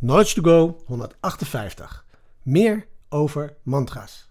Knowledge 0.00 0.34
to 0.34 0.42
Go 0.42 0.82
158. 0.86 2.04
Meer 2.42 2.86
over 3.08 3.56
mantra's. 3.62 4.28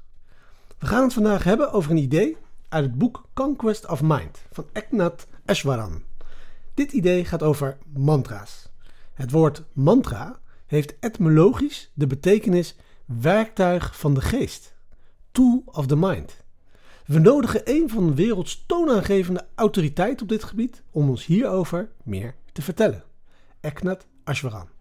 We 0.77 0.85
gaan 0.85 1.03
het 1.03 1.13
vandaag 1.13 1.43
hebben 1.43 1.71
over 1.71 1.91
een 1.91 1.97
idee 1.97 2.37
uit 2.69 2.83
het 2.83 2.97
boek 2.97 3.25
Conquest 3.33 3.87
of 3.87 4.01
Mind 4.01 4.41
van 4.51 4.65
Eknath 4.71 5.27
Easwaran. 5.45 6.03
Dit 6.73 6.91
idee 6.91 7.25
gaat 7.25 7.43
over 7.43 7.77
mantra's. 7.93 8.69
Het 9.13 9.31
woord 9.31 9.63
mantra 9.73 10.39
heeft 10.65 10.95
etymologisch 10.99 11.91
de 11.93 12.07
betekenis 12.07 12.75
werktuig 13.05 13.97
van 13.97 14.13
de 14.13 14.21
geest, 14.21 14.73
tool 15.31 15.61
of 15.65 15.87
the 15.87 15.97
mind. 15.97 16.43
We 17.05 17.19
nodigen 17.19 17.61
een 17.63 17.89
van 17.89 18.07
de 18.07 18.13
werelds 18.13 18.63
toonaangevende 18.67 19.47
autoriteiten 19.55 20.21
op 20.21 20.29
dit 20.29 20.43
gebied 20.43 20.83
om 20.91 21.09
ons 21.09 21.25
hierover 21.25 21.91
meer 22.03 22.35
te 22.51 22.61
vertellen. 22.61 23.03
Eknath 23.59 24.05
Ashwaran. 24.23 24.75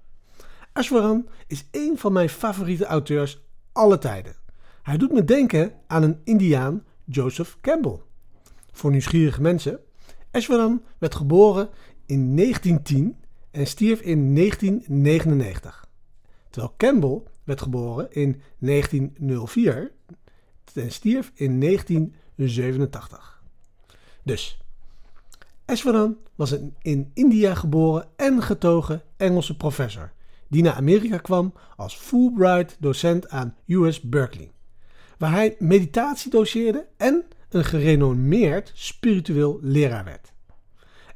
Ashwaran 0.77 1.29
is 1.47 1.65
een 1.71 1.99
van 1.99 2.13
mijn 2.13 2.29
favoriete 2.29 2.87
auteurs 2.87 3.41
alle 3.73 3.99
tijden. 3.99 4.37
Hij 4.83 4.97
doet 4.97 5.13
me 5.13 5.25
denken 5.25 5.73
aan 5.87 6.03
een 6.03 6.21
Indiaan, 6.25 6.85
Joseph 7.05 7.57
Campbell. 7.61 8.01
Voor 8.73 8.91
nieuwsgierige 8.91 9.41
mensen, 9.41 9.81
Ashwaran 10.31 10.83
werd 10.99 11.15
geboren 11.15 11.69
in 12.07 12.37
1910 12.37 13.17
en 13.51 13.67
stierf 13.67 14.01
in 14.01 14.35
1999. 14.35 15.89
Terwijl 16.51 16.75
Campbell 16.77 17.23
werd 17.45 17.61
geboren 17.61 18.13
in 18.13 18.43
1904 18.59 19.93
en 20.75 20.93
stierf 20.93 21.33
in 21.35 21.61
1987. 21.61 23.43
Dus, 24.23 24.59
Ashwaran 25.65 26.17
was 26.35 26.51
een 26.51 26.75
in 26.83 27.11
India 27.15 27.55
geboren 27.55 28.09
en 28.17 28.43
getogen 28.43 29.03
Engelse 29.17 29.57
professor 29.57 30.15
die 30.49 30.63
naar 30.63 30.75
Amerika 30.75 31.19
kwam 31.19 31.53
als 31.77 31.97
Fulbright 31.97 32.77
docent 32.79 33.29
aan 33.29 33.55
US 33.67 34.01
Berkeley, 34.01 34.53
waar 35.19 35.31
hij 35.31 35.57
meditatie 35.59 36.31
doseerde 36.31 36.87
en 36.97 37.25
een 37.49 37.65
gerenommeerd 37.65 38.71
spiritueel 38.75 39.59
leraar 39.63 40.05
werd. 40.05 40.33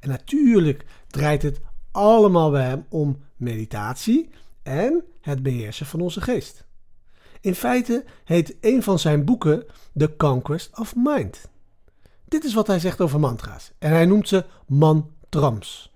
En 0.01 0.09
natuurlijk 0.09 0.85
draait 1.07 1.43
het 1.43 1.61
allemaal 1.91 2.51
bij 2.51 2.65
hem 2.65 2.87
om 2.89 3.19
meditatie 3.37 4.31
en 4.63 5.05
het 5.21 5.43
beheersen 5.43 5.87
van 5.87 6.01
onze 6.01 6.21
geest. 6.21 6.69
In 7.41 7.55
feite 7.55 8.05
heet 8.25 8.57
een 8.61 8.83
van 8.83 8.99
zijn 8.99 9.25
boeken 9.25 9.65
The 9.97 10.17
Conquest 10.17 10.79
of 10.79 10.95
Mind. 10.97 11.49
Dit 12.25 12.45
is 12.45 12.55
wat 12.55 12.67
hij 12.67 12.79
zegt 12.79 13.01
over 13.01 13.21
mantra's 13.21 13.73
en 13.79 13.91
hij 13.91 14.07
noemt 14.07 14.29
ze 14.29 14.45
mantrams. 14.67 15.93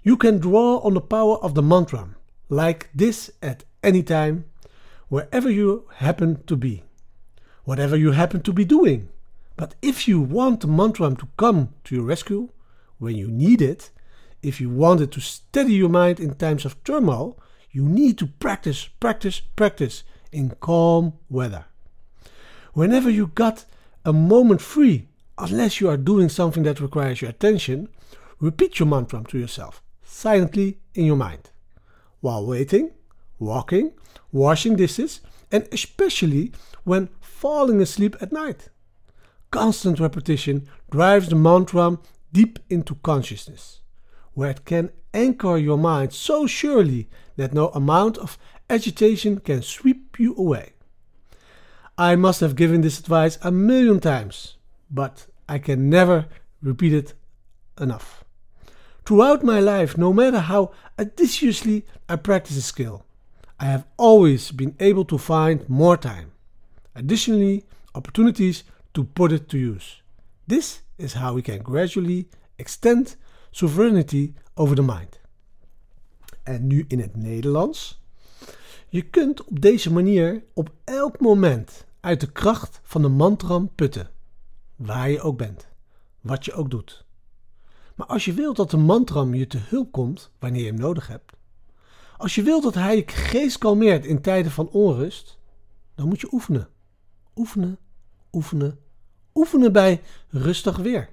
You 0.00 0.16
can 0.16 0.40
draw 0.40 0.84
on 0.84 0.94
the 0.94 1.00
power 1.00 1.38
of 1.38 1.52
the 1.52 1.62
mantra 1.62 2.08
like 2.48 2.88
this 2.94 3.30
at 3.42 3.64
any 3.82 4.02
time, 4.02 4.44
wherever 5.08 5.50
you 5.50 5.86
happen 5.96 6.42
to 6.46 6.56
be, 6.56 6.82
whatever 7.64 7.96
you 7.96 8.12
happen 8.12 8.42
to 8.42 8.52
be 8.52 8.64
doing. 8.64 9.08
But 9.56 9.74
if 9.82 10.06
you 10.06 10.20
want 10.20 10.60
the 10.60 10.66
mantra 10.66 11.14
to 11.14 11.28
come 11.36 11.74
to 11.84 11.94
your 11.94 12.04
rescue 12.04 12.48
when 12.98 13.16
you 13.16 13.28
need 13.28 13.60
it, 13.60 13.90
if 14.42 14.60
you 14.60 14.70
want 14.70 15.00
it 15.00 15.10
to 15.12 15.20
steady 15.20 15.74
your 15.74 15.88
mind 15.88 16.20
in 16.20 16.34
times 16.34 16.64
of 16.64 16.82
turmoil, 16.84 17.38
you 17.70 17.88
need 17.88 18.18
to 18.18 18.26
practice, 18.26 18.88
practice, 19.00 19.40
practice 19.40 20.04
in 20.32 20.50
calm 20.60 21.14
weather. 21.28 21.66
Whenever 22.72 23.10
you 23.10 23.26
got 23.28 23.64
a 24.04 24.12
moment 24.12 24.60
free, 24.60 25.08
unless 25.36 25.80
you 25.80 25.88
are 25.88 25.96
doing 25.96 26.28
something 26.28 26.62
that 26.62 26.80
requires 26.80 27.20
your 27.20 27.30
attention, 27.30 27.88
repeat 28.40 28.78
your 28.78 28.86
mantra 28.86 29.24
to 29.28 29.38
yourself, 29.38 29.82
silently 30.04 30.78
in 30.94 31.04
your 31.04 31.16
mind 31.16 31.50
while 32.20 32.46
waiting, 32.46 32.90
walking, 33.38 33.92
washing 34.32 34.76
dishes, 34.76 35.20
and 35.50 35.66
especially 35.72 36.52
when 36.84 37.08
falling 37.20 37.80
asleep 37.80 38.16
at 38.20 38.32
night. 38.32 38.68
Constant 39.50 40.00
repetition 40.00 40.68
drives 40.90 41.28
the 41.28 41.36
mantra 41.36 41.98
deep 42.32 42.58
into 42.68 42.94
consciousness, 42.96 43.80
where 44.34 44.50
it 44.50 44.64
can 44.64 44.90
anchor 45.14 45.56
your 45.56 45.78
mind 45.78 46.12
so 46.12 46.46
surely 46.46 47.08
that 47.36 47.54
no 47.54 47.68
amount 47.68 48.18
of 48.18 48.38
agitation 48.68 49.40
can 49.40 49.62
sweep 49.62 50.18
you 50.18 50.34
away. 50.36 50.72
I 51.96 52.14
must 52.16 52.40
have 52.40 52.56
given 52.56 52.82
this 52.82 52.98
advice 53.00 53.38
a 53.42 53.50
million 53.50 54.00
times, 54.00 54.56
but 54.90 55.26
I 55.48 55.58
can 55.58 55.88
never 55.88 56.26
repeat 56.62 56.92
it 56.92 57.14
enough. 57.80 58.17
Throughout 59.08 59.42
my 59.42 59.58
life, 59.58 59.96
no 59.96 60.12
matter 60.12 60.38
how 60.38 60.72
assiduously 60.98 61.86
I 62.10 62.16
practice 62.16 62.58
a 62.58 62.60
skill, 62.60 63.06
I 63.58 63.64
have 63.64 63.86
always 63.96 64.52
been 64.52 64.74
able 64.78 65.06
to 65.06 65.16
find 65.16 65.66
more 65.66 65.96
time. 65.96 66.32
Additionally, 66.94 67.64
opportunities 67.94 68.64
to 68.92 69.04
put 69.04 69.32
it 69.32 69.48
to 69.48 69.56
use. 69.56 70.02
This 70.46 70.82
is 70.98 71.14
how 71.14 71.32
we 71.32 71.40
can 71.40 71.62
gradually 71.62 72.28
extend 72.58 73.16
sovereignty 73.50 74.34
over 74.56 74.74
the 74.74 74.82
mind. 74.82 75.20
En 76.42 76.66
nu 76.66 76.84
in 76.88 77.00
het 77.00 77.16
Nederlands. 77.16 78.02
Je 78.88 79.02
kunt 79.02 79.44
op 79.44 79.60
deze 79.60 79.92
manier 79.92 80.42
op 80.54 80.70
elk 80.84 81.20
moment 81.20 81.86
uit 82.00 82.20
de 82.20 82.32
kracht 82.32 82.80
van 82.82 83.02
de 83.02 83.08
mantram 83.08 83.74
putten, 83.74 84.10
waar 84.76 85.10
je 85.10 85.20
ook 85.20 85.38
bent, 85.38 85.68
wat 86.20 86.44
je 86.44 86.52
ook 86.52 86.70
doet. 86.70 87.06
Maar 87.98 88.06
als 88.06 88.24
je 88.24 88.32
wilt 88.32 88.56
dat 88.56 88.70
de 88.70 88.76
mantram 88.76 89.34
je 89.34 89.46
te 89.46 89.58
hulp 89.58 89.92
komt 89.92 90.30
wanneer 90.38 90.60
je 90.60 90.66
hem 90.66 90.78
nodig 90.78 91.06
hebt, 91.06 91.32
als 92.16 92.34
je 92.34 92.42
wilt 92.42 92.62
dat 92.62 92.74
hij 92.74 92.96
je 92.96 93.02
geest 93.06 93.58
kalmeert 93.58 94.04
in 94.06 94.20
tijden 94.20 94.52
van 94.52 94.68
onrust, 94.68 95.38
dan 95.94 96.08
moet 96.08 96.20
je 96.20 96.32
oefenen. 96.32 96.68
Oefenen, 97.36 97.78
oefenen, 98.32 98.78
oefenen 99.34 99.72
bij 99.72 100.02
rustig 100.28 100.76
weer. 100.76 101.08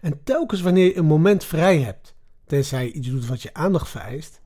En 0.00 0.22
telkens 0.24 0.60
wanneer 0.60 0.84
je 0.84 0.96
een 0.96 1.04
moment 1.04 1.44
vrij 1.44 1.80
hebt, 1.80 2.14
tenzij 2.46 2.84
je 2.84 2.92
iets 2.92 3.08
doet 3.08 3.26
wat 3.26 3.42
je 3.42 3.54
aandacht 3.54 3.88
vereist, 3.88 4.40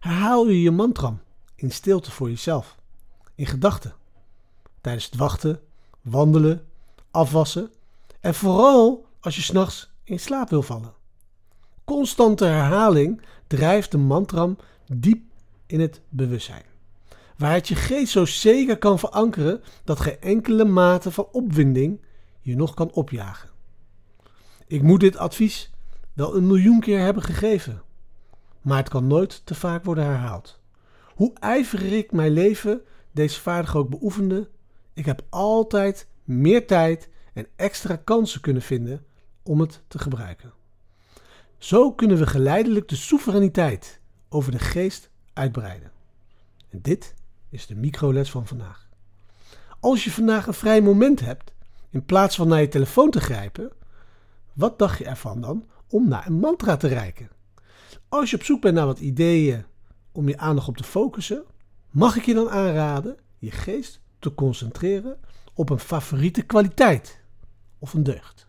herhaal 0.00 0.48
je 0.48 0.62
je 0.62 0.70
mantram 0.70 1.20
in 1.54 1.70
stilte 1.70 2.10
voor 2.10 2.28
jezelf, 2.28 2.76
in 3.34 3.46
gedachten. 3.46 3.94
Tijdens 4.80 5.04
het 5.04 5.16
wachten, 5.16 5.60
wandelen, 6.00 6.66
afwassen 7.10 7.70
en 8.20 8.34
vooral 8.34 9.06
als 9.20 9.36
je 9.36 9.42
s'nachts 9.42 9.90
in 10.04 10.20
slaap 10.20 10.48
wil 10.48 10.62
vallen. 10.62 11.02
Constante 11.84 12.44
herhaling 12.44 13.20
drijft 13.46 13.90
de 13.90 13.98
mantram 13.98 14.56
diep 14.92 15.22
in 15.66 15.80
het 15.80 16.00
bewustzijn, 16.08 16.64
waar 17.36 17.52
het 17.52 17.68
je 17.68 17.74
geest 17.74 18.12
zo 18.12 18.24
zeker 18.24 18.78
kan 18.78 18.98
verankeren 18.98 19.62
dat 19.84 20.00
geen 20.00 20.20
enkele 20.20 20.64
mate 20.64 21.10
van 21.10 21.28
opwinding 21.32 22.00
je 22.40 22.56
nog 22.56 22.74
kan 22.74 22.92
opjagen. 22.92 23.50
Ik 24.66 24.82
moet 24.82 25.00
dit 25.00 25.16
advies 25.16 25.70
wel 26.12 26.36
een 26.36 26.46
miljoen 26.46 26.80
keer 26.80 27.00
hebben 27.00 27.22
gegeven, 27.22 27.82
maar 28.62 28.78
het 28.78 28.88
kan 28.88 29.06
nooit 29.06 29.46
te 29.46 29.54
vaak 29.54 29.84
worden 29.84 30.04
herhaald. 30.04 30.60
Hoe 31.14 31.32
ijverig 31.34 31.92
ik 31.92 32.12
mijn 32.12 32.32
leven 32.32 32.82
deze 33.12 33.40
vaardig 33.40 33.76
ook 33.76 33.88
beoefende, 33.88 34.48
ik 34.92 35.06
heb 35.06 35.22
altijd 35.28 36.08
meer 36.24 36.66
tijd 36.66 37.08
en 37.32 37.46
extra 37.56 37.96
kansen 37.96 38.40
kunnen 38.40 38.62
vinden 38.62 39.04
om 39.42 39.60
het 39.60 39.82
te 39.88 39.98
gebruiken. 39.98 40.52
Zo 41.64 41.92
kunnen 41.92 42.16
we 42.16 42.26
geleidelijk 42.26 42.88
de 42.88 42.96
soevereiniteit 42.96 44.00
over 44.28 44.52
de 44.52 44.58
geest 44.58 45.10
uitbreiden. 45.32 45.90
En 46.68 46.78
dit 46.82 47.14
is 47.48 47.66
de 47.66 47.74
microles 47.74 48.30
van 48.30 48.46
vandaag. 48.46 48.88
Als 49.80 50.04
je 50.04 50.10
vandaag 50.10 50.46
een 50.46 50.54
vrij 50.54 50.82
moment 50.82 51.20
hebt, 51.20 51.52
in 51.90 52.04
plaats 52.04 52.36
van 52.36 52.48
naar 52.48 52.60
je 52.60 52.68
telefoon 52.68 53.10
te 53.10 53.20
grijpen, 53.20 53.72
wat 54.52 54.78
dacht 54.78 54.98
je 54.98 55.04
ervan 55.04 55.40
dan 55.40 55.68
om 55.88 56.08
naar 56.08 56.26
een 56.26 56.38
mantra 56.38 56.76
te 56.76 56.88
reiken? 56.88 57.30
Als 58.08 58.30
je 58.30 58.36
op 58.36 58.42
zoek 58.42 58.60
bent 58.60 58.74
naar 58.74 58.86
wat 58.86 59.00
ideeën 59.00 59.64
om 60.12 60.28
je 60.28 60.38
aandacht 60.38 60.68
op 60.68 60.76
te 60.76 60.84
focussen, 60.84 61.44
mag 61.90 62.16
ik 62.16 62.24
je 62.24 62.34
dan 62.34 62.50
aanraden 62.50 63.16
je 63.38 63.50
geest 63.50 64.00
te 64.18 64.34
concentreren 64.34 65.16
op 65.54 65.70
een 65.70 65.78
favoriete 65.78 66.42
kwaliteit 66.42 67.20
of 67.78 67.94
een 67.94 68.02
deugd. 68.02 68.48